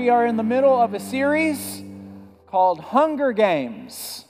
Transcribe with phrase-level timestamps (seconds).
[0.00, 1.82] we are in the middle of a series
[2.46, 4.24] called Hunger Games.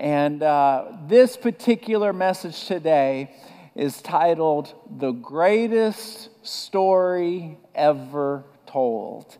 [0.00, 3.30] And uh, this particular message today
[3.76, 9.38] is titled The Greatest Story Ever Told.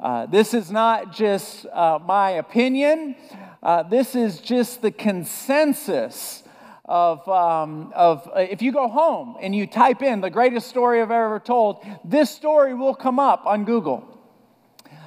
[0.00, 3.14] Uh, this is not just uh, my opinion,
[3.62, 6.44] uh, this is just the consensus
[6.86, 11.02] of, um, of uh, if you go home and you type in the greatest story
[11.02, 14.13] I've ever told, this story will come up on Google.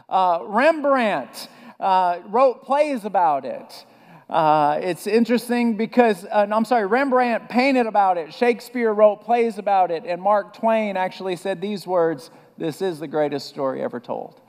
[0.10, 3.86] Uh, Rembrandt uh, wrote plays about it.
[4.30, 9.92] Uh, it's interesting because, uh, I'm sorry, Rembrandt painted about it, Shakespeare wrote plays about
[9.92, 14.42] it, and Mark Twain actually said these words This is the greatest story ever told.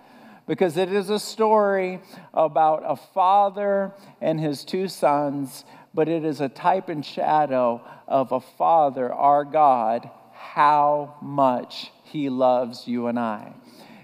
[0.47, 2.01] Because it is a story
[2.33, 8.33] about a father and his two sons, but it is a type and shadow of
[8.33, 13.53] a father, our God, how much he loves you and I.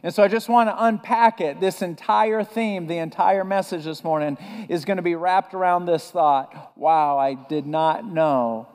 [0.05, 1.61] And so I just want to unpack it.
[1.61, 4.37] This entire theme, the entire message this morning
[4.69, 8.69] is going to be wrapped around this thought wow, I did not know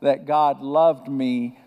[0.00, 1.58] that God loved me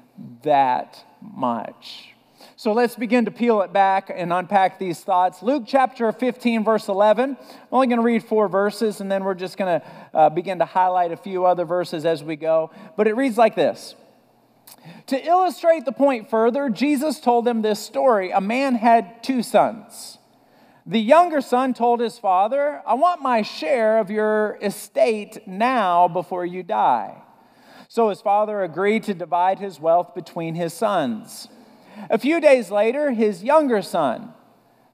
[0.44, 2.14] that much.
[2.56, 5.44] So let's begin to peel it back and unpack these thoughts.
[5.44, 7.32] Luke chapter 15, verse 11.
[7.32, 7.38] I'm
[7.74, 10.66] only going to read four verses, and then we're just going to uh, begin to
[10.66, 12.72] highlight a few other verses as we go.
[12.96, 13.96] But it reads like this
[15.08, 18.32] to illustrate the point further, Jesus told them this story.
[18.32, 20.18] A man had two sons.
[20.86, 26.46] The younger son told his father, I want my share of your estate now before
[26.46, 27.22] you die.
[27.88, 31.48] So his father agreed to divide his wealth between his sons.
[32.10, 34.34] A few days later, his younger son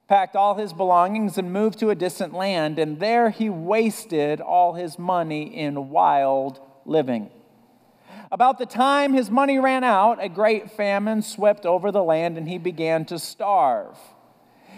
[0.08, 4.74] packed all his belongings and moved to a distant land, and there he wasted all
[4.74, 7.30] his money in wild living.
[8.36, 12.50] About the time his money ran out, a great famine swept over the land and
[12.50, 13.98] he began to starve.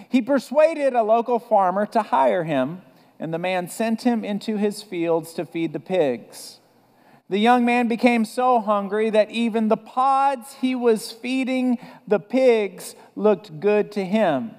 [0.09, 2.83] He persuaded a local farmer to hire him,
[3.20, 6.59] and the man sent him into his fields to feed the pigs.
[7.30, 12.93] The young man became so hungry that even the pods he was feeding the pigs
[13.15, 14.52] looked good to him.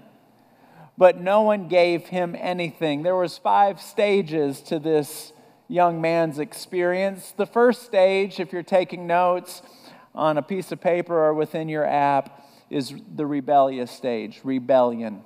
[0.96, 3.04] But no one gave him anything.
[3.04, 5.32] There was five stages to this
[5.68, 7.32] young man's experience.
[7.36, 9.62] The first stage, if you're taking notes
[10.14, 15.22] on a piece of paper or within your app, is the rebellious stage, rebellion.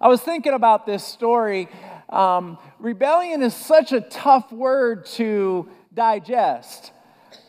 [0.00, 1.68] I was thinking about this story.
[2.08, 6.92] Um, rebellion is such a tough word to digest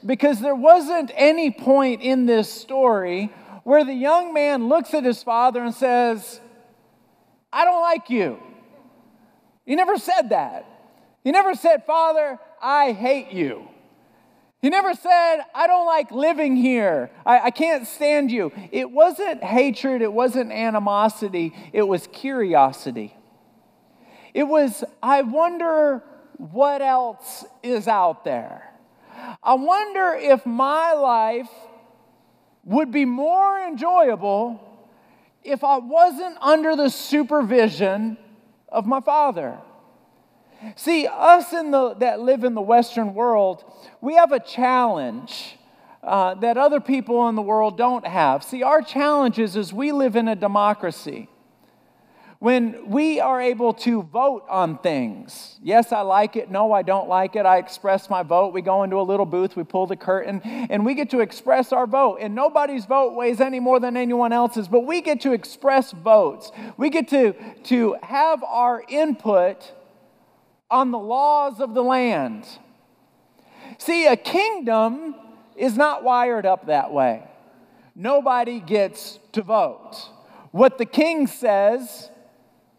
[0.06, 3.32] because there wasn't any point in this story
[3.64, 6.40] where the young man looks at his father and says,
[7.52, 8.42] I don't like you.
[9.66, 10.66] He never said that.
[11.24, 13.68] He never said, Father, I hate you.
[14.62, 17.12] He never said, I don't like living here.
[17.26, 18.54] I, I, can't stand you.
[18.72, 23.14] It wasn't hatred, it wasn't animosity, it was curiosity.
[24.34, 26.02] It was, I wonder
[26.38, 28.74] what else is out there.
[29.44, 31.50] I wonder if my life
[32.64, 34.62] would be more enjoyable
[35.44, 38.18] if I wasn't under the supervision
[38.70, 39.60] of my father.
[40.76, 43.64] See, us in the, that live in the Western world,
[44.02, 45.58] we have a challenge
[46.04, 48.44] uh, that other people in the world don't have.
[48.44, 51.30] See, our challenge is, is we live in a democracy.
[52.40, 57.08] When we are able to vote on things, yes, I like it, no, I don't
[57.08, 58.54] like it, I express my vote.
[58.54, 61.72] We go into a little booth, we pull the curtain, and we get to express
[61.72, 62.18] our vote.
[62.20, 66.52] And nobody's vote weighs any more than anyone else's, but we get to express votes.
[66.76, 69.72] We get to, to have our input
[70.74, 72.46] on the laws of the land.
[73.78, 75.14] See, a kingdom
[75.56, 77.24] is not wired up that way.
[77.96, 80.10] Nobody gets to vote.
[80.50, 82.10] What the king says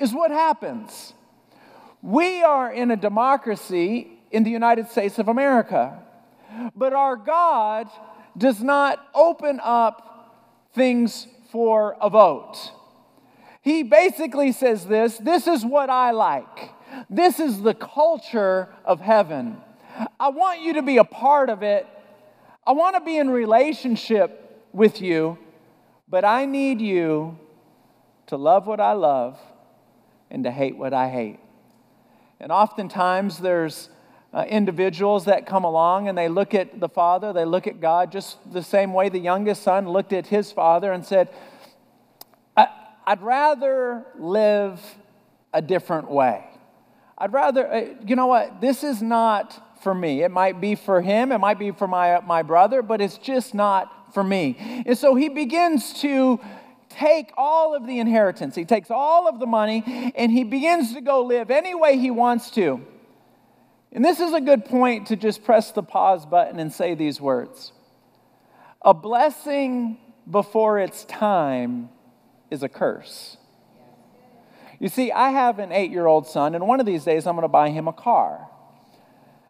[0.01, 1.15] is what happens.
[2.03, 6.03] We are in a democracy in the United States of America,
[6.75, 7.89] but our God
[8.37, 12.73] does not open up things for a vote.
[13.63, 16.74] He basically says this this is what I like.
[17.09, 19.59] This is the culture of heaven.
[20.19, 21.87] I want you to be a part of it.
[22.67, 25.39] I want to be in relationship with you,
[26.09, 27.39] but I need you
[28.27, 29.39] to love what I love
[30.31, 31.39] and to hate what I hate.
[32.41, 33.91] And oftentimes there's
[34.33, 38.11] uh, individuals that come along and they look at the Father, they look at God
[38.11, 41.29] just the same way the youngest son looked at his father and said,
[43.07, 44.81] I'd rather live
[45.53, 46.45] a different way.
[47.17, 50.23] I'd rather, uh, you know what, this is not for me.
[50.23, 53.55] It might be for him, it might be for my, my brother, but it's just
[53.55, 54.85] not for me.
[54.87, 56.41] And so he begins to
[56.89, 61.01] take all of the inheritance, he takes all of the money, and he begins to
[61.01, 62.85] go live any way he wants to.
[63.93, 67.21] And this is a good point to just press the pause button and say these
[67.21, 67.73] words
[68.83, 71.91] A blessing before its time
[72.51, 73.37] is a curse.
[74.85, 77.37] You see, I have an eight year old son, and one of these days I'm
[77.37, 78.51] going to buy him a car.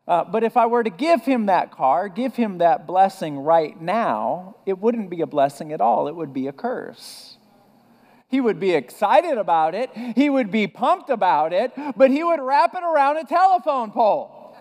[0.07, 3.81] Uh, but if I were to give him that car, give him that blessing right
[3.81, 6.07] now, it wouldn't be a blessing at all.
[6.07, 7.37] It would be a curse.
[8.29, 12.41] He would be excited about it, he would be pumped about it, but he would
[12.41, 14.57] wrap it around a telephone pole.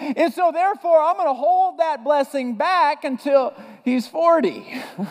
[0.00, 3.54] And so, therefore, I'm going to hold that blessing back until
[3.86, 4.66] he's 40.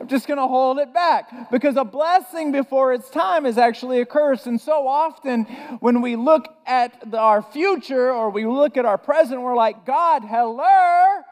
[0.00, 4.00] I'm just going to hold it back because a blessing before its time is actually
[4.00, 4.46] a curse.
[4.46, 5.44] And so often,
[5.80, 9.84] when we look at the, our future or we look at our present, we're like,
[9.84, 11.22] God, hello,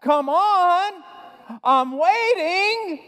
[0.00, 1.04] come on,
[1.62, 3.00] I'm waiting.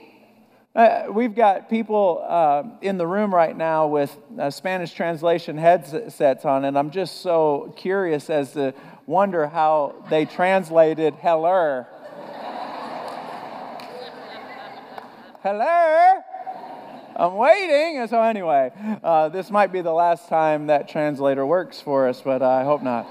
[0.75, 6.45] Uh, we've got people uh, in the room right now with uh, Spanish translation headsets
[6.45, 8.73] on, and I'm just so curious as to
[9.07, 11.89] wonder how they translated heller.
[15.43, 16.21] Hello?
[17.17, 17.99] I'm waiting.
[17.99, 18.71] And so, anyway,
[19.03, 22.81] uh, this might be the last time that translator works for us, but I hope
[22.81, 23.09] not.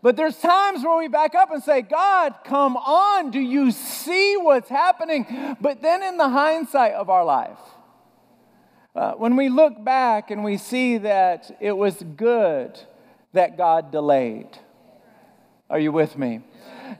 [0.00, 4.38] But there's times where we back up and say, God, come on, do you see
[4.38, 5.26] what's happening?
[5.60, 7.60] But then, in the hindsight of our life,
[8.96, 12.80] uh, when we look back and we see that it was good
[13.34, 14.48] that God delayed,
[15.68, 16.40] are you with me?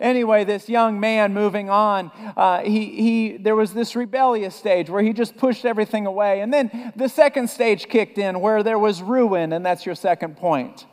[0.01, 5.03] Anyway, this young man moving on, uh, he, he, there was this rebellious stage where
[5.03, 6.41] he just pushed everything away.
[6.41, 10.37] And then the second stage kicked in where there was ruin, and that's your second
[10.37, 10.87] point.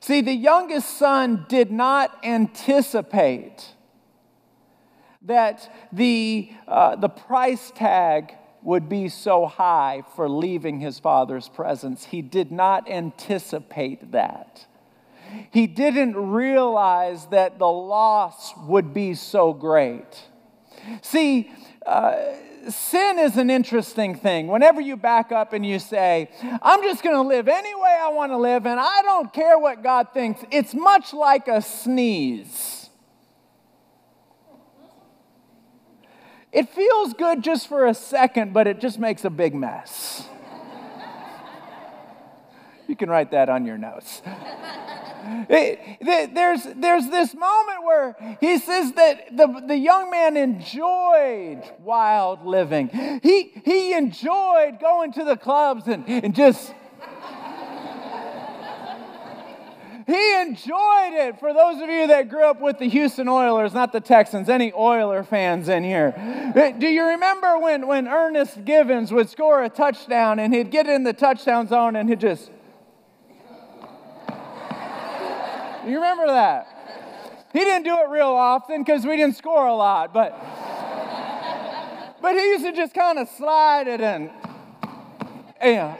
[0.00, 3.74] See, the youngest son did not anticipate
[5.22, 12.04] that the, uh, the price tag would be so high for leaving his father's presence.
[12.04, 14.66] He did not anticipate that
[15.50, 20.28] he didn't realize that the loss would be so great.
[21.02, 21.50] See,
[21.86, 22.16] uh,
[22.68, 24.48] sin is an interesting thing.
[24.48, 26.30] Whenever you back up and you say,
[26.62, 29.58] I'm just going to live any way I want to live, and I don't care
[29.58, 32.88] what God thinks, it's much like a sneeze.
[36.52, 40.24] It feels good just for a second, but it just makes a big mess.
[42.88, 44.22] you can write that on your notes.
[45.48, 52.88] There's, there's this moment where he says that the, the young man enjoyed wild living.
[53.22, 56.74] He, he enjoyed going to the clubs and, and just.
[60.06, 61.40] he enjoyed it.
[61.40, 64.72] For those of you that grew up with the Houston Oilers, not the Texans, any
[64.72, 66.14] Oiler fans in here.
[66.54, 70.86] Uh, do you remember when, when Ernest Givins would score a touchdown and he'd get
[70.86, 72.50] in the touchdown zone and he'd just
[75.86, 77.46] You remember that?
[77.52, 80.32] He didn't do it real often because we didn't score a lot, but
[82.24, 84.30] but he used to just kind of slide it in.
[85.62, 85.94] yeah.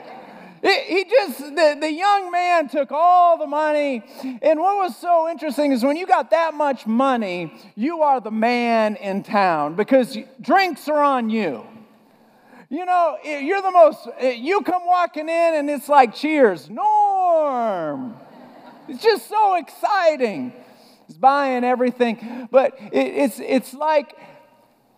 [0.63, 4.01] he just, the, the young man took all the money.
[4.41, 8.31] And what was so interesting is when you got that much money, you are the
[8.31, 11.63] man in town because drinks are on you.
[12.69, 18.15] You know, you're the most, you come walking in and it's like, cheers, Norm.
[18.87, 20.53] It's just so exciting.
[21.07, 22.47] He's buying everything.
[22.51, 24.15] But it, it's, it's like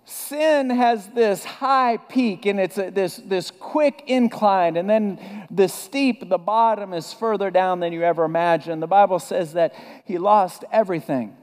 [0.08, 5.68] sin has this high peak and it's a, this, this quick incline, and then the
[5.68, 8.82] steep, the bottom is further down than you ever imagined.
[8.82, 9.76] The Bible says that
[10.06, 11.36] he lost everything.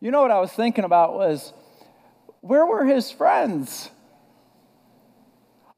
[0.00, 1.52] You know what I was thinking about was
[2.40, 3.90] where were his friends?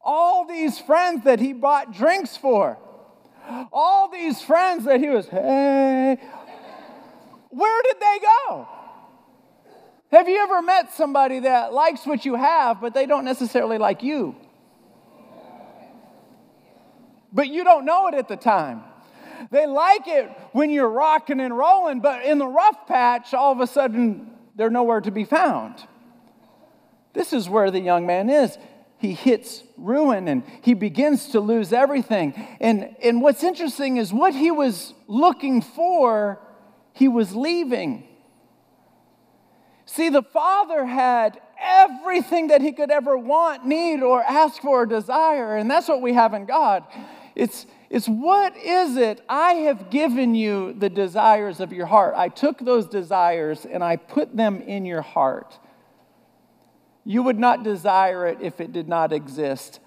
[0.00, 2.78] All these friends that he bought drinks for.
[3.72, 6.18] All these friends that he was, hey,
[7.50, 8.68] where did they go?
[10.10, 14.02] Have you ever met somebody that likes what you have, but they don't necessarily like
[14.02, 14.36] you?
[17.32, 18.82] But you don't know it at the time.
[19.50, 23.60] They like it when you're rocking and rolling, but in the rough patch, all of
[23.60, 25.86] a sudden, they're nowhere to be found.
[27.14, 28.56] This is where the young man is
[29.02, 32.34] he hits ruin and he begins to lose everything.
[32.60, 36.38] And, and what's interesting is what he was looking for,
[36.92, 38.06] he was leaving.
[39.86, 44.86] See, the father had everything that he could ever want, need, or ask for or
[44.86, 45.56] desire.
[45.56, 46.84] And that's what we have in God.
[47.34, 49.20] It's, it's what is it?
[49.28, 52.14] I have given you the desires of your heart.
[52.16, 55.58] I took those desires and I put them in your heart.
[57.04, 59.80] You would not desire it if it did not exist.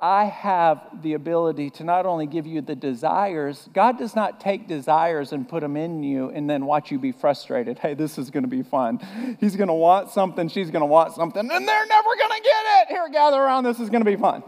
[0.00, 4.68] I have the ability to not only give you the desires, God does not take
[4.68, 7.80] desires and put them in you and then watch you be frustrated.
[7.80, 9.00] Hey, this is going to be fun.
[9.40, 12.42] He's going to want something, she's going to want something, and they're never going to
[12.42, 12.88] get it.
[12.90, 14.44] Here, gather around, this is going to be fun.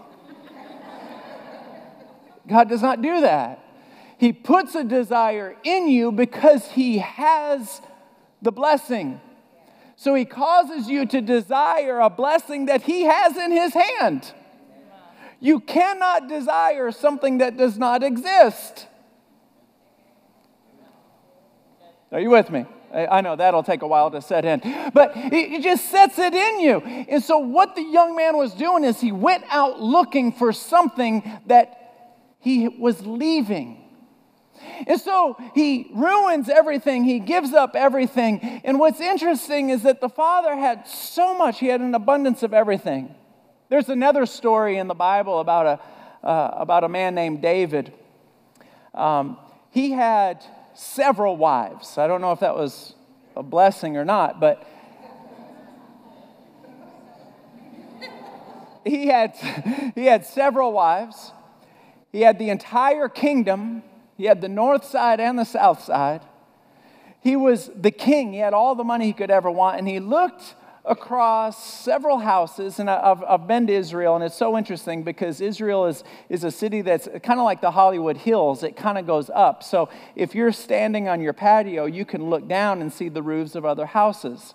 [2.47, 3.65] God does not do that.
[4.19, 7.81] He puts a desire in you because He has
[8.41, 9.21] the blessing.
[10.01, 14.33] So He causes you to desire a blessing that He has in His hand.
[15.41, 18.87] You cannot desire something that does not exist.
[22.11, 22.65] Are you with me?
[22.95, 24.61] I know that'll take a while to set in,
[24.95, 26.81] but it just sets it in you.
[26.81, 31.31] And so, what the young man was doing is he went out looking for something
[31.45, 33.90] that he was leaving.
[34.87, 38.41] And so he ruins everything, he gives up everything.
[38.65, 42.55] And what's interesting is that the father had so much, he had an abundance of
[42.55, 43.15] everything.
[43.69, 47.93] There's another story in the Bible about a, uh, about a man named David.
[48.95, 49.39] Um,
[49.71, 51.97] he had several wives.
[51.97, 52.95] I don't know if that was
[53.37, 54.67] a blessing or not, but
[58.85, 59.37] he had,
[59.95, 61.33] he had several wives.
[62.13, 63.83] He had the entire kingdom,
[64.21, 66.21] he had the north side and the south side.
[67.23, 69.99] He was the king, he had all the money he could ever want, and he
[69.99, 75.41] looked across several houses, and I've, I've been to Israel, and it's so interesting because
[75.41, 78.63] Israel is, is a city that's kind of like the Hollywood Hills.
[78.63, 79.63] It kind of goes up.
[79.63, 83.55] So if you're standing on your patio, you can look down and see the roofs
[83.55, 84.55] of other houses.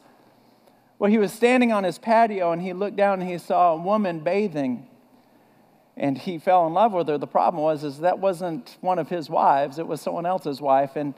[1.00, 3.78] Well, he was standing on his patio, and he looked down and he saw a
[3.78, 4.86] woman bathing,
[5.98, 7.18] and he fell in love with her.
[7.18, 10.96] The problem was is that wasn't one of his wives; it was someone else's wife,
[10.96, 11.14] and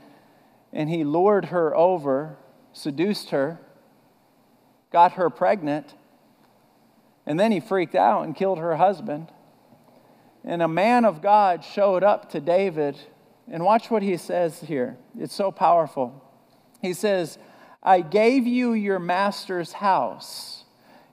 [0.73, 2.37] and he lured her over,
[2.73, 3.59] seduced her
[4.91, 5.95] got her pregnant,
[7.25, 9.31] and then he freaked out and killed her husband.
[10.43, 12.97] And a man of God showed up to David,
[13.49, 14.97] and watch what he says here.
[15.19, 16.23] It's so powerful.
[16.81, 17.37] He says,
[17.83, 20.56] I gave you your master's house.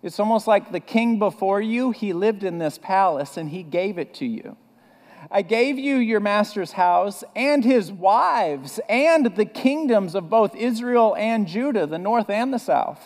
[0.04, 3.96] It's almost like the king before you, he lived in this palace and he gave
[3.96, 4.58] it to you.
[5.30, 11.16] I gave you your master's house and his wives and the kingdoms of both Israel
[11.16, 13.00] and Judah, the north and the south.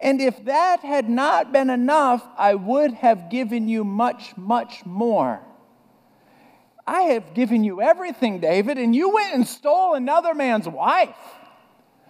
[0.00, 5.40] And if that had not been enough, I would have given you much, much more.
[6.86, 11.16] I have given you everything, David, and you went and stole another man's wife.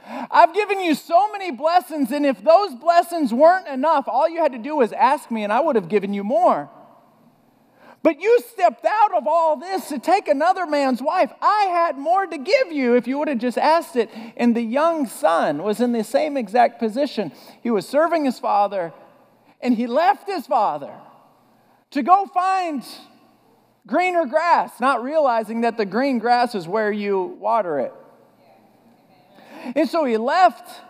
[0.06, 4.52] I've given you so many blessings, and if those blessings weren't enough, all you had
[4.52, 6.68] to do was ask me, and I would have given you more.
[8.02, 11.32] But you stepped out of all this to take another man's wife.
[11.40, 14.10] I had more to give you if you would have just asked it.
[14.36, 17.32] And the young son was in the same exact position.
[17.62, 18.92] He was serving his father,
[19.62, 20.92] and he left his father
[21.92, 22.84] to go find
[23.86, 27.94] greener grass, not realizing that the green grass is where you water it.
[29.74, 30.80] And so he left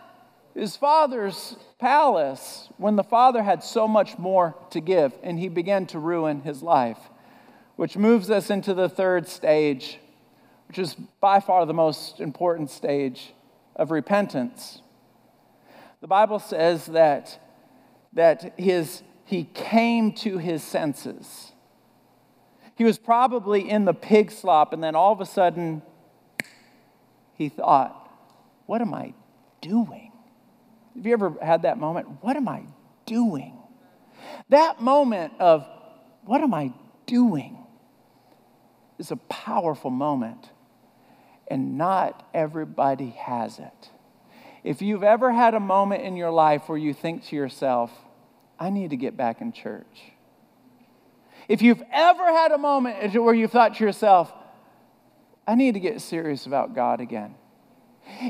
[0.53, 5.85] his father's palace when the father had so much more to give, and he began
[5.87, 6.99] to ruin his life.
[7.75, 9.99] Which moves us into the third stage,
[10.67, 13.33] which is by far the most important stage
[13.75, 14.81] of repentance.
[15.99, 17.39] The Bible says that,
[18.13, 21.51] that his, he came to his senses.
[22.75, 25.81] He was probably in the pig slop, and then all of a sudden,
[27.33, 28.04] he thought,
[28.65, 29.13] What am I
[29.61, 30.11] doing?
[30.95, 32.07] Have you ever had that moment?
[32.21, 32.63] What am I
[33.05, 33.57] doing?
[34.49, 35.67] That moment of,
[36.23, 36.73] what am I
[37.05, 37.65] doing?
[38.97, 40.49] is a powerful moment,
[41.47, 43.89] and not everybody has it.
[44.63, 47.91] If you've ever had a moment in your life where you think to yourself,
[48.59, 50.11] I need to get back in church.
[51.47, 54.33] If you've ever had a moment where you've thought to yourself,
[55.47, 57.35] I need to get serious about God again.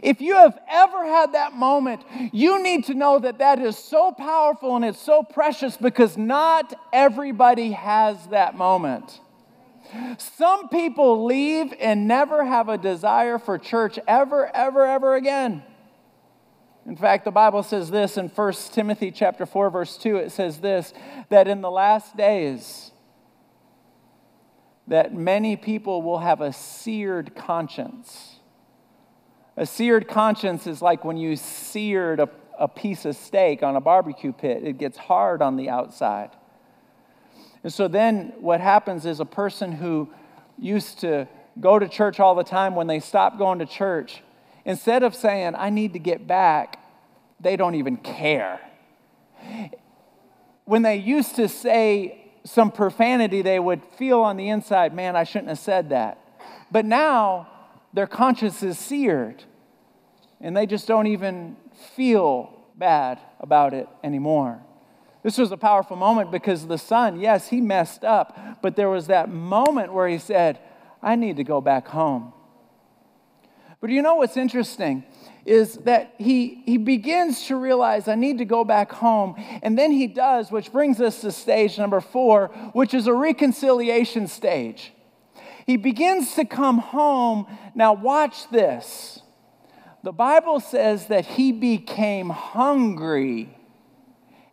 [0.03, 2.01] If you have ever had that moment,
[2.31, 6.73] you need to know that that is so powerful and it's so precious because not
[6.93, 9.19] everybody has that moment.
[10.17, 15.63] Some people leave and never have a desire for church ever, ever, ever again.
[16.85, 20.59] In fact, the Bible says this in 1 Timothy chapter 4 verse 2 it says
[20.59, 20.93] this
[21.29, 22.91] that in the last days
[24.87, 28.34] that many people will have a seared conscience.
[29.57, 33.81] A seared conscience is like when you seared a, a piece of steak on a
[33.81, 34.63] barbecue pit.
[34.63, 36.31] It gets hard on the outside.
[37.63, 40.09] And so then what happens is a person who
[40.57, 41.27] used to
[41.59, 44.21] go to church all the time, when they stop going to church,
[44.65, 46.79] instead of saying, I need to get back,
[47.39, 48.59] they don't even care.
[50.65, 55.23] when they used to say some profanity, they would feel on the inside, man, I
[55.23, 56.19] shouldn't have said that.
[56.71, 57.47] But now
[57.95, 59.43] their conscience is seared
[60.41, 61.55] and they just don't even
[61.95, 64.61] feel bad about it anymore.
[65.23, 69.07] This was a powerful moment because the son, yes, he messed up, but there was
[69.07, 70.59] that moment where he said,
[71.01, 72.33] I need to go back home.
[73.79, 75.05] But you know what's interesting?
[75.45, 79.35] Is that he, he begins to realize, I need to go back home.
[79.63, 84.27] And then he does, which brings us to stage number four, which is a reconciliation
[84.27, 84.91] stage.
[85.65, 87.47] He begins to come home.
[87.73, 89.21] Now, watch this.
[90.03, 93.57] The Bible says that he became hungry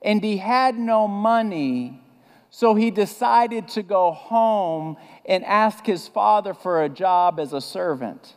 [0.00, 2.00] and he had no money.
[2.48, 7.60] So he decided to go home and ask his father for a job as a
[7.60, 8.34] servant.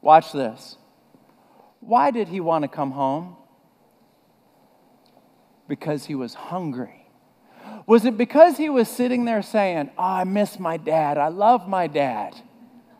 [0.00, 0.76] Watch this.
[1.80, 3.36] Why did he want to come home?
[5.68, 6.99] Because he was hungry.
[7.86, 11.18] Was it because he was sitting there saying, Oh, I miss my dad.
[11.18, 12.34] I love my dad?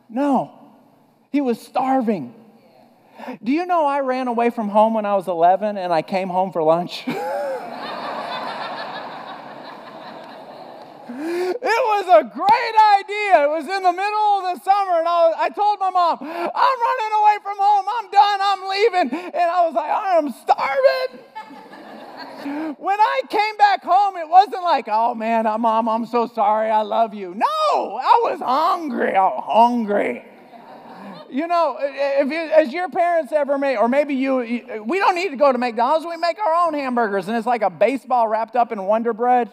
[0.08, 0.52] No,
[1.30, 2.34] he was starving.
[3.42, 6.28] Do you know I ran away from home when I was 11 and I came
[6.28, 7.04] home for lunch?
[11.20, 13.44] it was a great idea.
[13.44, 16.18] It was in the middle of the summer, and I, was, I told my mom,
[16.20, 17.86] I'm running away from home.
[17.88, 18.40] I'm done.
[18.42, 19.10] I'm leaving.
[19.34, 21.19] And I was like, I am starving.
[22.80, 26.70] When I came back home, it wasn't like, oh man, mom, I'm so sorry.
[26.70, 27.34] I love you.
[27.34, 29.14] No, I was hungry.
[29.14, 30.24] I was hungry
[31.30, 34.38] you know, if you, as your parents ever made, or maybe you,
[34.84, 36.04] we don't need to go to McDonald's.
[36.06, 39.48] We make our own hamburgers, and it's like a baseball wrapped up in Wonder Bread.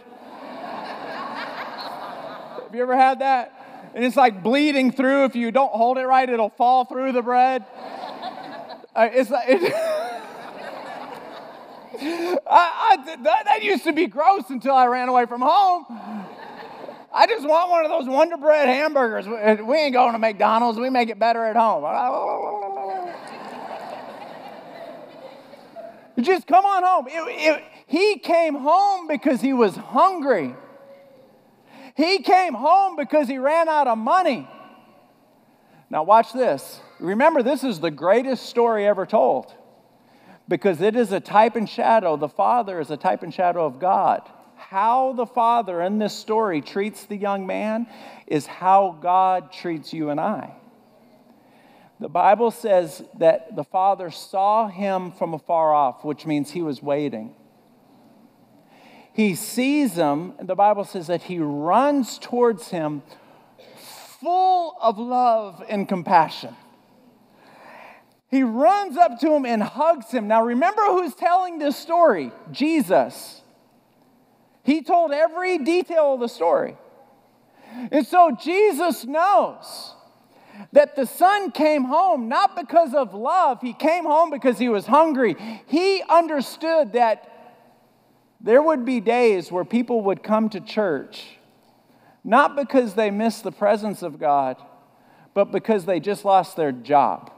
[2.63, 3.53] Have you ever had that?
[3.93, 5.25] And it's like bleeding through.
[5.25, 7.63] If you don't hold it right, it'll fall through the bread.
[8.95, 9.45] Uh, it's like.
[9.47, 10.03] It,
[11.99, 15.85] I, I, that, that used to be gross until I ran away from home.
[17.13, 19.27] I just want one of those Wonder Bread hamburgers.
[19.27, 20.79] We ain't going to McDonald's.
[20.79, 21.83] We make it better at home.
[26.21, 27.07] just come on home.
[27.07, 30.55] It, it, he came home because he was hungry.
[31.95, 34.47] He came home because he ran out of money.
[35.89, 36.79] Now, watch this.
[36.99, 39.53] Remember, this is the greatest story ever told
[40.47, 42.17] because it is a type and shadow.
[42.17, 46.61] The Father is a type and shadow of God how the Father in this story
[46.61, 47.87] treats the young man
[48.25, 50.55] is how God treats you and I.
[51.99, 56.81] The Bible says that the Father saw him from afar off, which means he was
[56.81, 57.33] waiting.
[59.13, 63.01] He sees him, and the Bible says that he runs towards him
[64.19, 66.55] full of love and compassion.
[68.29, 70.27] He runs up to him and hugs him.
[70.27, 72.31] Now, remember who's telling this story?
[72.51, 73.41] Jesus.
[74.63, 76.75] He told every detail of the story.
[77.91, 79.93] And so Jesus knows
[80.73, 84.85] that the son came home not because of love, he came home because he was
[84.85, 85.35] hungry.
[85.67, 87.31] He understood that
[88.41, 91.37] there would be days where people would come to church
[92.27, 94.61] not because they missed the presence of God,
[95.33, 97.31] but because they just lost their job.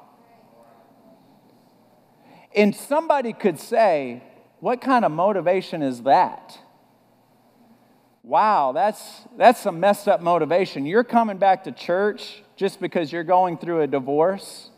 [2.56, 4.24] And somebody could say,
[4.60, 6.60] What kind of motivation is that?
[8.30, 10.86] wow, that's, that's some messed up motivation.
[10.86, 14.70] You're coming back to church just because you're going through a divorce.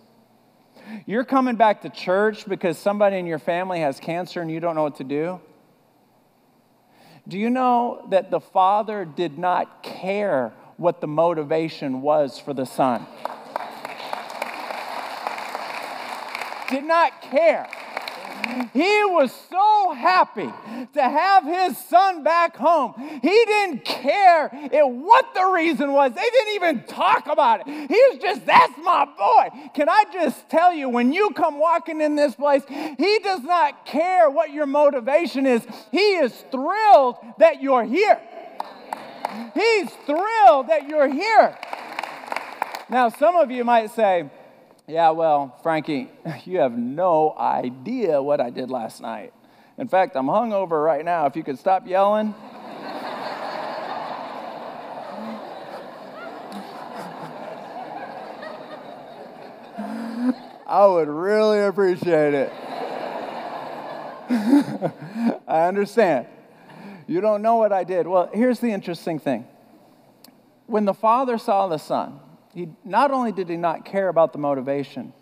[1.06, 4.76] You're coming back to church because somebody in your family has cancer and you don't
[4.76, 5.42] know what to do.
[7.28, 12.66] Do you know that the father did not care what the motivation was for the
[12.66, 13.06] son?
[16.72, 17.70] Did not care.
[18.74, 20.50] He was so happy
[20.94, 22.94] to have his son back home.
[23.22, 26.14] He didn't care what the reason was.
[26.14, 27.68] They didn't even talk about it.
[27.68, 29.70] He was just, that's my boy.
[29.74, 33.86] Can I just tell you, when you come walking in this place, he does not
[33.86, 35.66] care what your motivation is.
[35.92, 38.20] He is thrilled that you're here.
[39.54, 41.58] He's thrilled that you're here.
[42.90, 44.30] Now, some of you might say,
[44.92, 46.10] yeah, well, Frankie,
[46.46, 49.32] you have no idea what I did last night.
[49.78, 51.26] In fact, I'm hungover right now.
[51.28, 52.36] If you could stop yelling.
[60.68, 62.52] I would really appreciate it.
[65.48, 66.28] I understand.
[67.08, 68.08] You don't know what I did.
[68.08, 69.48] Well, here's the interesting thing.
[70.68, 72.20] When the father saw the son,
[72.54, 75.14] he, not only did he not care about the motivation,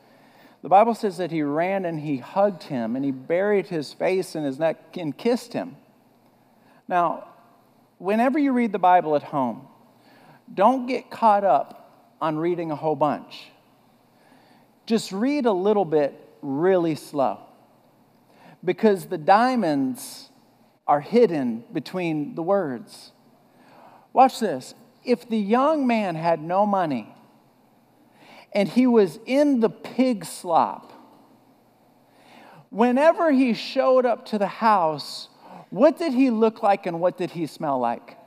[0.61, 4.35] the Bible says that he ran and he hugged him and he buried his face
[4.35, 5.77] in his neck and kissed him.
[6.87, 7.29] Now,
[7.97, 9.67] whenever you read the Bible at home,
[10.53, 13.51] don't get caught up on reading a whole bunch.
[14.85, 17.39] Just read a little bit really slow
[18.65, 20.29] because the diamonds
[20.87, 23.11] are hidden between the words.
[24.11, 24.73] Watch this.
[25.05, 27.13] If the young man had no money
[28.51, 30.91] and he was in the pig slop,
[32.69, 35.29] whenever he showed up to the house,
[35.69, 38.17] what did he look like and what did he smell like?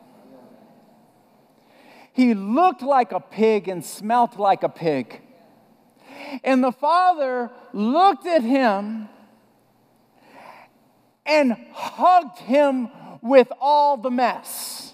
[2.12, 5.20] He looked like a pig and smelt like a pig.
[6.44, 9.08] And the father looked at him
[11.24, 12.88] and hugged him
[13.22, 14.92] with all the mess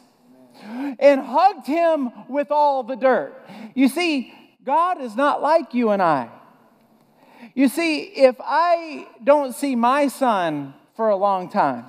[0.98, 3.48] and hugged him with all the dirt.
[3.74, 4.32] You see,
[4.68, 6.28] God is not like you and I.
[7.54, 11.86] You see, if I don't see my son for a long time,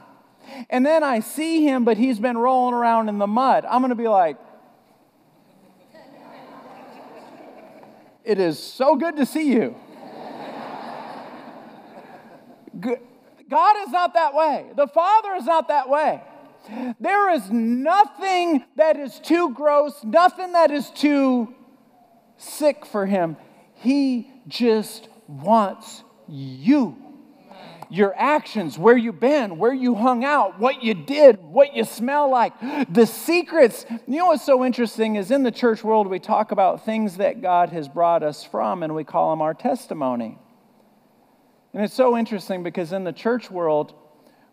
[0.69, 3.89] and then I see him, but he's been rolling around in the mud, I'm going
[3.89, 4.37] to be like,
[8.23, 9.75] It is so good to see you.
[12.79, 14.67] God is not that way.
[14.77, 16.23] The Father is not that way.
[16.97, 21.55] There is nothing that is too gross, nothing that is too
[22.39, 23.38] sick for Him.
[23.75, 26.97] He just wants you.
[27.91, 32.30] Your actions, where you've been, where you hung out, what you did, what you smell
[32.30, 32.54] like,
[32.88, 33.84] the secrets.
[34.08, 37.41] You know what's so interesting is in the church world, we talk about things that
[37.41, 40.38] God has brought us from, and we call them our testimony.
[41.73, 43.95] And it's so interesting because in the church world,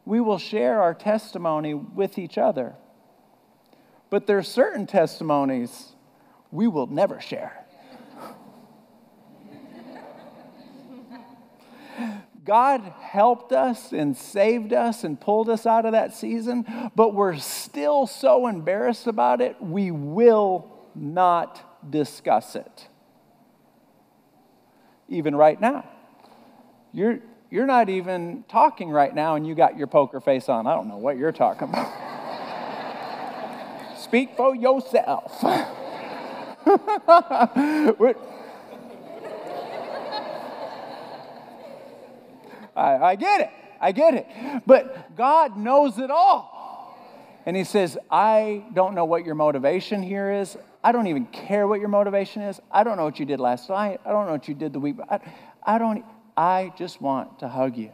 [0.06, 2.74] we will share our testimony with each other.
[4.08, 5.92] But there are certain testimonies
[6.50, 7.65] we will never share.
[12.46, 17.36] God helped us and saved us and pulled us out of that season, but we're
[17.36, 22.88] still so embarrassed about it, we will not discuss it.
[25.08, 25.88] Even right now.
[26.92, 27.18] You're,
[27.50, 30.66] you're not even talking right now and you got your poker face on.
[30.66, 31.92] I don't know what you're talking about.
[33.98, 35.42] Speak for yourself.
[42.76, 43.50] I, I get it.
[43.80, 44.26] I get it.
[44.66, 46.52] But God knows it all.
[47.44, 50.56] And He says, I don't know what your motivation here is.
[50.82, 52.60] I don't even care what your motivation is.
[52.70, 54.00] I don't know what you did last night.
[54.04, 54.96] I don't know what you did the week.
[55.08, 55.20] I,
[55.64, 56.04] I don't.
[56.36, 57.90] I just want to hug you.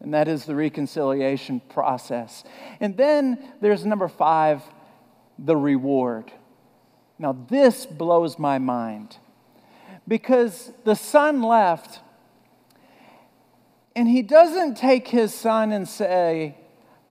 [0.00, 2.44] And that is the reconciliation process.
[2.80, 4.62] And then there's number five,
[5.38, 6.32] the reward.
[7.18, 9.16] Now, this blows my mind
[10.06, 12.00] because the son left
[13.96, 16.54] and he doesn't take his son and say,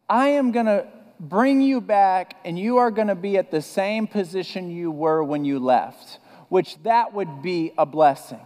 [0.08, 0.86] I am going to
[1.20, 5.24] bring you back and you are going to be at the same position you were
[5.24, 6.20] when you left,
[6.50, 8.40] which that would be a blessing.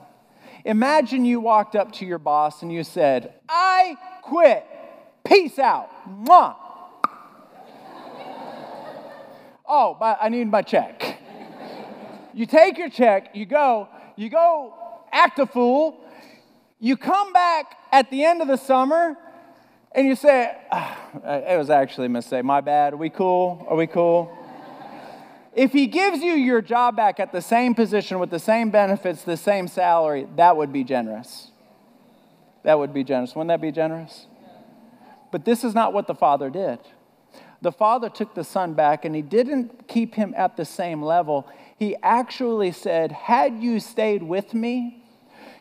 [0.64, 4.66] Imagine you walked up to your boss and you said, I quit.
[5.26, 5.90] Peace out.
[6.08, 6.56] Mwah.
[9.68, 11.20] oh, but I need my check.
[12.34, 14.74] You take your check, you go, you go
[15.12, 16.00] act a fool,
[16.80, 19.18] you come back at the end of the summer
[19.92, 22.46] and you say, oh, it was actually a mistake.
[22.46, 22.94] My bad.
[22.94, 23.66] Are we cool?
[23.70, 24.36] Are we cool?
[25.56, 29.24] if he gives you your job back at the same position with the same benefits,
[29.24, 31.52] the same salary, that would be generous.
[32.64, 33.36] That would be generous.
[33.36, 34.28] Wouldn't that be generous?
[35.32, 36.80] But this is not what the father did.
[37.62, 41.48] The father took the son back and he didn't keep him at the same level.
[41.78, 44.99] He actually said, Had you stayed with me,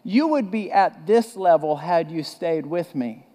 [0.09, 3.27] you would be at this level had you stayed with me.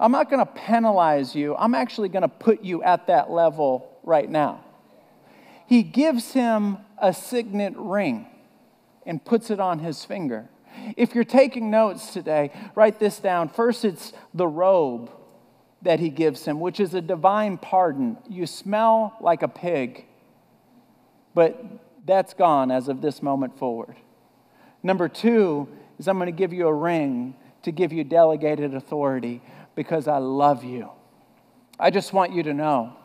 [0.00, 1.54] I'm not going to penalize you.
[1.54, 4.64] I'm actually going to put you at that level right now.
[5.68, 8.26] He gives him a signet ring
[9.06, 10.48] and puts it on his finger.
[10.96, 13.48] If you're taking notes today, write this down.
[13.48, 15.12] First, it's the robe
[15.82, 18.18] that he gives him, which is a divine pardon.
[18.28, 20.04] You smell like a pig,
[21.34, 21.64] but
[22.04, 23.94] that's gone as of this moment forward.
[24.82, 29.42] Number two is I'm going to give you a ring to give you delegated authority
[29.74, 30.90] because I love you.
[31.78, 32.96] I just want you to know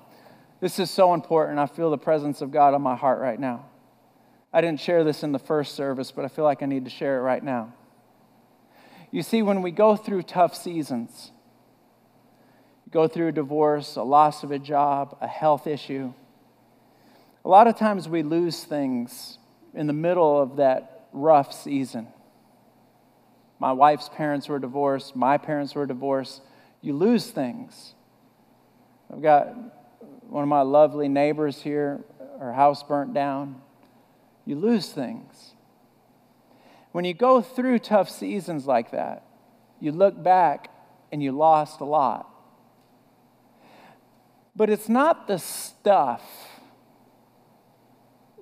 [0.62, 1.60] this is so important.
[1.60, 3.66] I feel the presence of God on my heart right now.
[4.54, 6.92] I didn't share this in the first service, but I feel like I need to
[6.92, 7.74] share it right now.
[9.10, 11.32] You see, when we go through tough seasons,
[12.92, 16.14] go through a divorce, a loss of a job, a health issue,
[17.44, 19.40] a lot of times we lose things
[19.74, 22.08] in the middle of that rough season.
[23.62, 26.42] My wife's parents were divorced, my parents were divorced.
[26.82, 27.94] You lose things.
[29.14, 29.56] I've got
[30.28, 32.04] one of my lovely neighbors here,
[32.40, 33.62] her house burnt down.
[34.46, 35.54] You lose things.
[36.92, 39.28] When you go through tough seasons like that,
[39.80, 40.72] you look back
[41.12, 42.28] and you lost a lot.
[44.56, 46.24] But it's not the stuff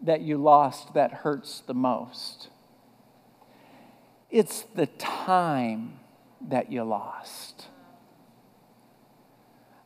[0.01, 2.47] that you lost that hurts the most,
[4.29, 5.99] it's the time
[6.49, 7.67] that you lost.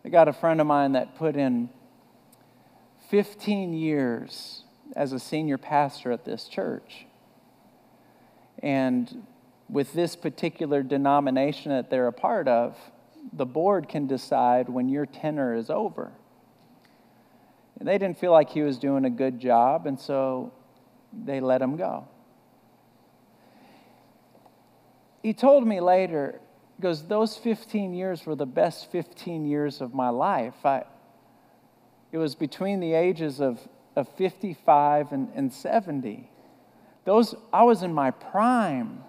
[0.05, 1.69] I got a friend of mine that put in
[3.09, 4.63] 15 years
[4.95, 7.05] as a senior pastor at this church.
[8.61, 9.25] And
[9.69, 12.77] with this particular denomination that they're a part of,
[13.31, 16.11] the board can decide when your tenure is over.
[17.79, 20.53] And they didn't feel like he was doing a good job, and so
[21.11, 22.07] they let him go.
[25.23, 26.41] He told me later,
[26.79, 30.65] goes, Those 15 years were the best 15 years of my life.
[30.65, 30.83] I,
[32.11, 33.59] it was between the ages of,
[33.95, 36.29] of 55 and, and 70.
[37.05, 39.03] Those, I was in my prime.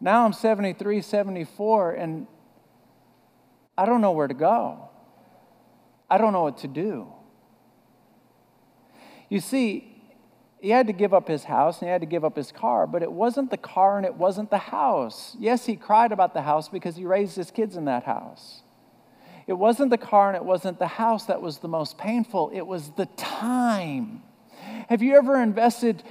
[0.00, 2.26] Now I'm 73, 74, and
[3.76, 4.88] I don't know where to go.
[6.10, 7.08] I don't know what to do.
[9.28, 9.93] You see,
[10.64, 12.86] he had to give up his house and he had to give up his car,
[12.86, 15.36] but it wasn't the car and it wasn't the house.
[15.38, 18.62] Yes, he cried about the house because he raised his kids in that house.
[19.46, 22.66] It wasn't the car and it wasn't the house that was the most painful, it
[22.66, 24.22] was the time.
[24.88, 26.02] Have you ever invested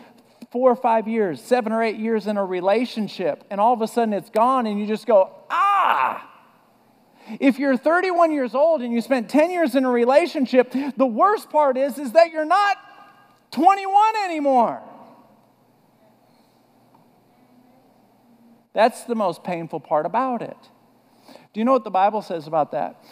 [0.51, 3.87] four or five years, seven or eight years in a relationship, and all of a
[3.87, 6.29] sudden it's gone, and you just go, ah!
[7.39, 11.49] If you're 31 years old and you spent 10 years in a relationship, the worst
[11.49, 12.77] part is, is that you're not
[13.53, 14.81] 21 anymore.
[18.73, 20.57] That's the most painful part about it.
[21.53, 23.03] Do you know what the Bible says about that?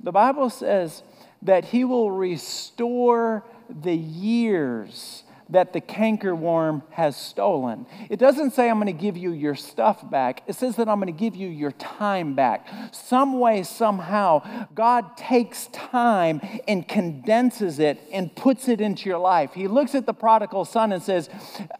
[0.00, 1.02] The Bible says
[1.42, 7.86] that He will restore the years that the cankerworm has stolen.
[8.10, 10.42] It doesn't say, I'm going to give you your stuff back.
[10.46, 12.68] It says that I'm going to give you your time back.
[12.92, 19.52] Some way, somehow, God takes time and condenses it and puts it into your life.
[19.54, 21.28] He looks at the prodigal son and says,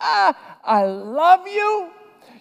[0.01, 1.91] Ah, I love you.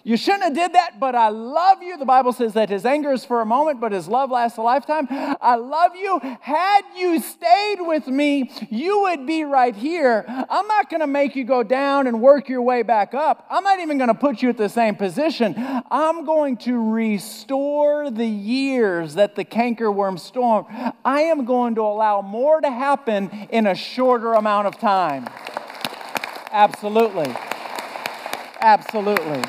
[0.04, 1.96] You shouldn't have did that, but I love you.
[1.96, 4.62] The Bible says that his anger is for a moment, but his love lasts a
[4.62, 5.06] lifetime.
[5.08, 6.20] I love you.
[6.40, 10.24] Had you stayed with me, you would be right here.
[10.26, 13.46] I'm not going to make you go down and work your way back up.
[13.48, 15.54] I'm not even going to put you at the same position.
[15.90, 20.66] I'm going to restore the years that the cankerworm stormed.
[21.04, 25.28] I am going to allow more to happen in a shorter amount of time.
[26.50, 27.34] Absolutely.
[28.60, 29.42] Absolutely.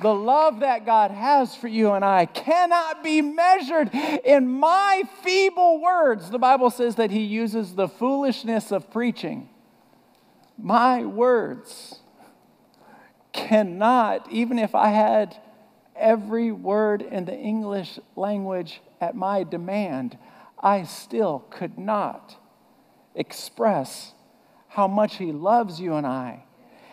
[0.00, 5.80] The love that God has for you and I cannot be measured in my feeble
[5.80, 6.30] words.
[6.30, 9.48] The Bible says that He uses the foolishness of preaching.
[10.56, 12.00] My words
[13.32, 15.36] cannot, even if I had
[15.96, 20.16] every word in the English language at my demand,
[20.60, 22.36] I still could not
[23.14, 24.12] express
[24.68, 26.44] how much He loves you and I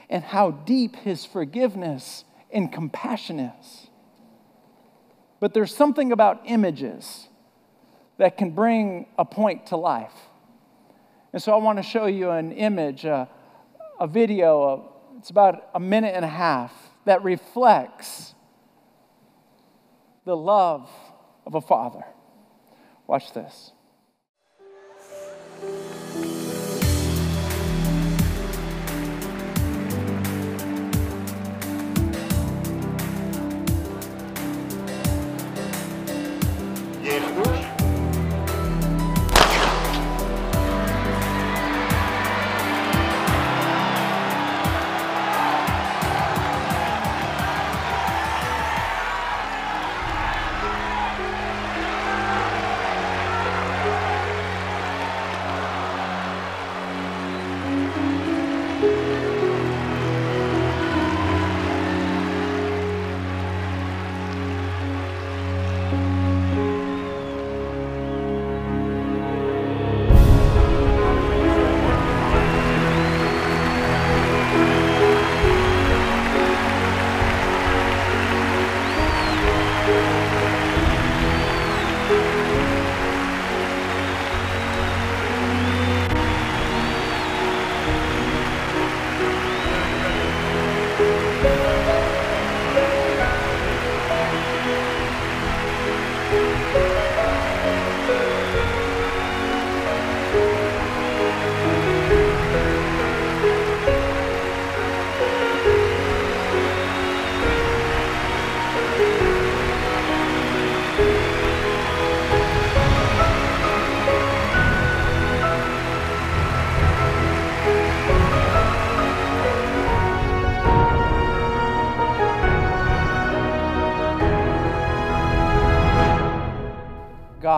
[0.09, 2.23] and how deep His forgiveness
[2.55, 3.87] and compassion is.
[5.39, 7.27] But there's something about images
[8.17, 10.13] that can bring a point to life.
[11.33, 13.25] And so I want to show you an image, uh,
[13.99, 14.83] a video, of,
[15.17, 16.71] it's about a minute and a half,
[17.03, 18.33] that reflects
[20.23, 20.89] the love
[21.45, 22.05] of a father.
[23.05, 23.73] Watch this.
[37.05, 37.54] Yeah.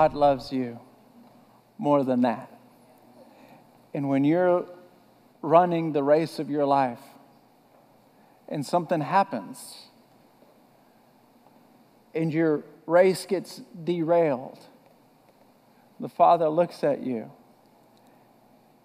[0.08, 0.80] God loves you
[1.78, 2.50] more than that.
[3.94, 4.66] And when you're
[5.42, 7.02] running the race of your life
[8.48, 9.90] and something happens
[12.16, 14.60] and your race gets derailed,
[16.00, 17.30] the Father looks at you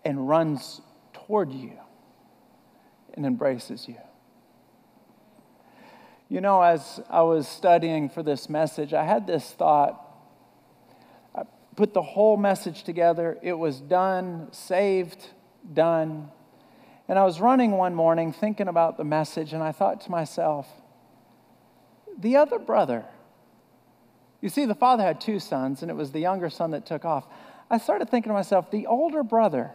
[0.05, 0.81] and runs
[1.13, 1.79] toward you
[3.15, 3.99] and embraces you.
[6.29, 10.02] You know, as I was studying for this message, I had this thought.
[11.77, 13.39] Put the whole message together.
[13.43, 15.29] It was done, saved,
[15.73, 16.31] done.
[17.09, 20.69] And I was running one morning thinking about the message, and I thought to myself,
[22.19, 23.05] the other brother.
[24.41, 27.05] You see, the father had two sons, and it was the younger son that took
[27.05, 27.27] off.
[27.71, 29.71] I started thinking to myself, the older brother,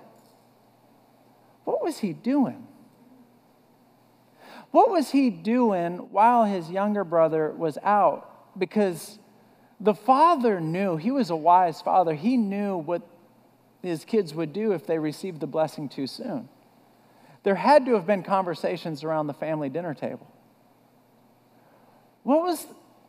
[1.63, 2.67] what was he doing?
[4.71, 8.59] What was he doing while his younger brother was out?
[8.59, 9.17] Because
[9.79, 13.01] the father knew, he was a wise father, he knew what
[13.83, 16.49] his kids would do if they received the blessing too soon.
[17.43, 20.33] There had to have been conversations around the family dinner table.
[22.23, 22.65] What was,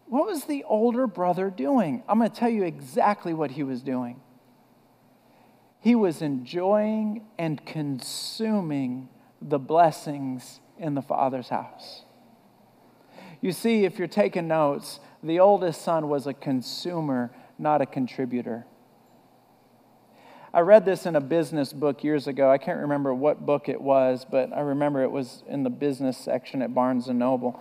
[0.07, 2.05] what was the older brother doing?
[2.09, 4.21] I'm going to tell you exactly what he was doing.
[5.81, 9.09] He was enjoying and consuming
[9.41, 12.03] the blessings in the Father's house.
[13.41, 18.67] You see, if you're taking notes, the oldest son was a consumer, not a contributor.
[20.53, 22.51] I read this in a business book years ago.
[22.51, 26.17] I can't remember what book it was, but I remember it was in the business
[26.17, 27.61] section at Barnes and Noble.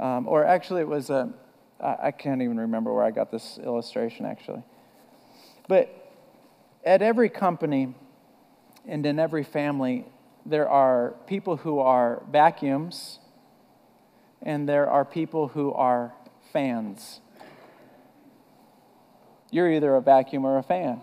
[0.00, 1.32] Um, or actually, it was a,
[1.78, 4.62] I can't even remember where I got this illustration actually.
[5.68, 5.94] But
[6.84, 7.94] at every company
[8.86, 10.06] and in every family,
[10.46, 13.18] there are people who are vacuums,
[14.40, 16.12] and there are people who are
[16.52, 17.20] fans.
[19.50, 21.00] You're either a vacuum or a fan.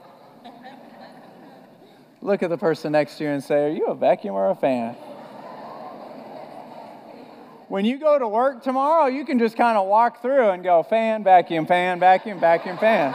[2.21, 4.55] Look at the person next to you and say, Are you a vacuum or a
[4.55, 4.95] fan?
[7.69, 10.81] when you go to work tomorrow, you can just kind of walk through and go
[10.81, 13.13] fan, vacuum, fan, vacuum, vacuum, fan.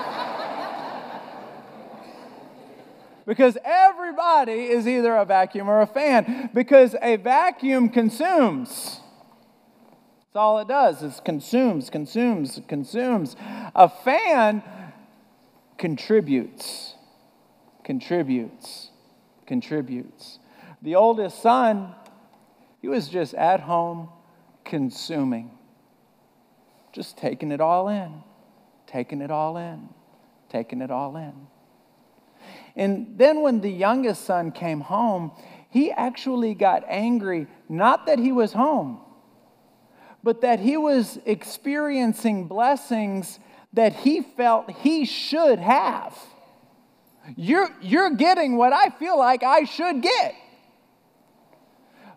[3.26, 9.00] because everybody is either a vacuum or a fan, because a vacuum consumes.
[10.34, 13.36] That's all it does is consumes, consumes, consumes.
[13.76, 14.64] A fan
[15.78, 16.94] contributes,
[17.84, 18.90] contributes,
[19.46, 20.40] contributes.
[20.82, 21.94] The oldest son,
[22.82, 24.08] he was just at home
[24.64, 25.52] consuming,
[26.92, 28.24] just taking it all in,
[28.88, 29.88] taking it all in,
[30.48, 31.46] taking it all in.
[32.74, 35.30] And then when the youngest son came home,
[35.70, 38.98] he actually got angry, not that he was home,
[40.24, 43.38] but that he was experiencing blessings
[43.74, 46.18] that he felt he should have.
[47.36, 50.34] You're, you're getting what I feel like I should get.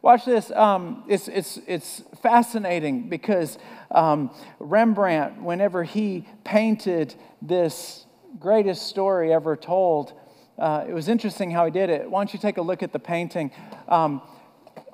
[0.01, 0.51] Watch this.
[0.51, 3.57] Um, it's, it's, it's fascinating because
[3.91, 8.05] um, Rembrandt, whenever he painted this
[8.39, 10.13] greatest story ever told,
[10.57, 12.09] uh, it was interesting how he did it.
[12.09, 13.51] Why don't you take a look at the painting?
[13.89, 14.21] Um,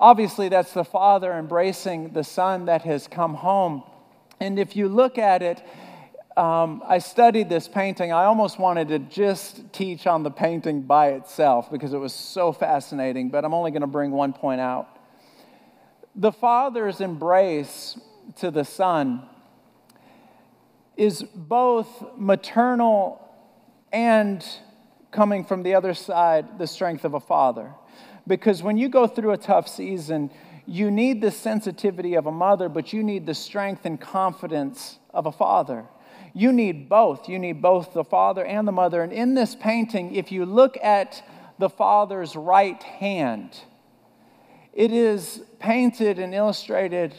[0.00, 3.82] obviously, that's the father embracing the son that has come home.
[4.40, 5.62] And if you look at it,
[6.36, 8.12] um, I studied this painting.
[8.12, 12.52] I almost wanted to just teach on the painting by itself because it was so
[12.52, 14.88] fascinating, but I'm only going to bring one point out.
[16.16, 17.98] The father's embrace
[18.36, 19.28] to the son
[20.96, 23.20] is both maternal
[23.92, 24.44] and
[25.10, 27.72] coming from the other side, the strength of a father.
[28.26, 30.30] Because when you go through a tough season,
[30.66, 35.26] you need the sensitivity of a mother, but you need the strength and confidence of
[35.26, 35.84] a father.
[36.32, 37.28] You need both.
[37.28, 39.02] You need both the father and the mother.
[39.02, 41.22] And in this painting, if you look at
[41.58, 43.60] the father's right hand,
[44.72, 47.14] it is painted and illustrated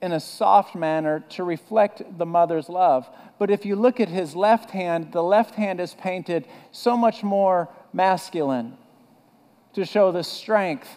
[0.00, 3.10] in a soft manner to reflect the mother's love.
[3.38, 7.22] But if you look at his left hand, the left hand is painted so much
[7.22, 8.78] more masculine
[9.74, 10.88] to show the strength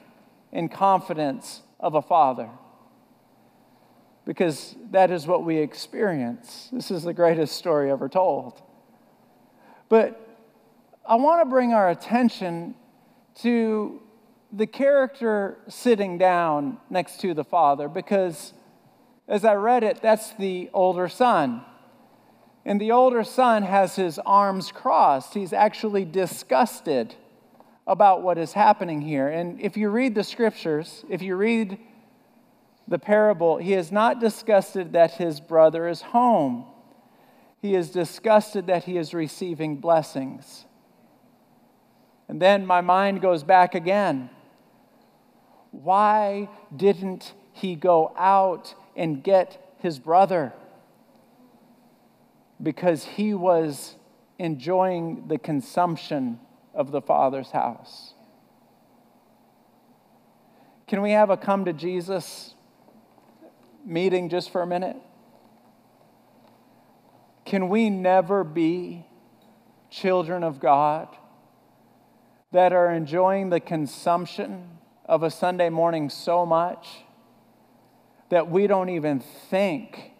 [0.51, 2.49] and confidence of a father.
[4.25, 6.69] Because that is what we experience.
[6.71, 8.61] This is the greatest story ever told.
[9.89, 10.19] But
[11.05, 12.75] I want to bring our attention
[13.41, 14.01] to
[14.51, 18.53] the character sitting down next to the father because
[19.27, 21.61] as I read it, that's the older son.
[22.65, 25.33] And the older son has his arms crossed.
[25.33, 27.15] He's actually disgusted
[27.85, 29.27] about what is happening here.
[29.27, 31.77] And if you read the scriptures, if you read
[32.87, 36.65] the parable, he is not disgusted that his brother is home.
[37.61, 40.65] he is disgusted that he is receiving blessings.
[42.27, 44.29] And then my mind goes back again.
[45.71, 50.51] Why didn't he go out and get his brother?
[52.61, 53.95] Because he was
[54.37, 56.39] enjoying the consumption
[56.73, 58.13] of the Father's house.
[60.87, 62.55] Can we have a come to Jesus
[63.85, 64.97] meeting just for a minute?
[67.45, 69.05] Can we never be
[69.89, 71.07] children of God
[72.51, 74.69] that are enjoying the consumption
[75.05, 76.87] of a Sunday morning so much
[78.29, 80.12] that we don't even think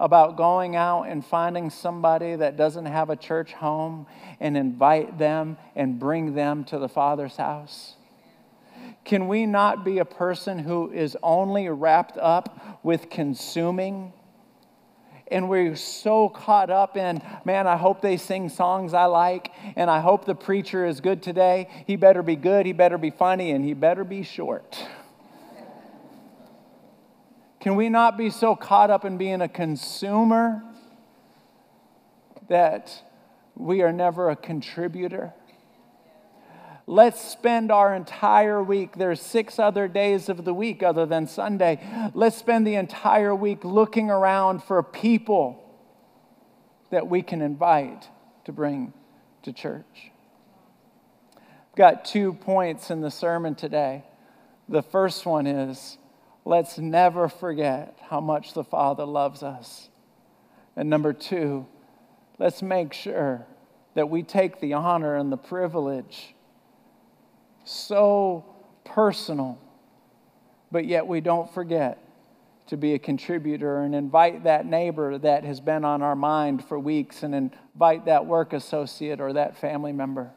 [0.00, 4.06] about going out and finding somebody that doesn't have a church home
[4.40, 7.96] and invite them and bring them to the Father's house?
[9.04, 14.12] Can we not be a person who is only wrapped up with consuming?
[15.28, 19.90] And we're so caught up in, man, I hope they sing songs I like, and
[19.90, 21.68] I hope the preacher is good today.
[21.86, 24.82] He better be good, he better be funny, and he better be short.
[27.60, 30.62] Can we not be so caught up in being a consumer
[32.48, 33.02] that
[33.54, 35.34] we are never a contributor?
[36.86, 38.96] Let's spend our entire week.
[38.96, 41.78] There's six other days of the week other than Sunday.
[42.14, 45.62] Let's spend the entire week looking around for people
[46.90, 48.08] that we can invite
[48.46, 48.92] to bring
[49.42, 50.10] to church.
[51.36, 54.04] I've got two points in the sermon today.
[54.68, 55.98] The first one is
[56.44, 59.88] let's never forget how much the Father loves us.
[60.76, 61.66] And number two,
[62.38, 63.46] let's make sure
[63.94, 66.34] that we take the honor and the privilege
[67.64, 68.44] so
[68.84, 69.58] personal,
[70.70, 71.98] but yet we don't forget
[72.68, 76.78] to be a contributor and invite that neighbor that has been on our mind for
[76.78, 80.30] weeks and invite that work associate or that family member.